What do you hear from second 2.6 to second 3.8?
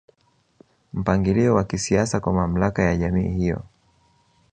ya jamii hiyo